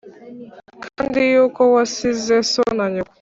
[0.95, 3.09] Kandi yuko wasize so na nyoko